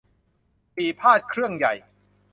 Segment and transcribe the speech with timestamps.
[0.75, 1.73] ปี่พาทย์เครื่องใหญ่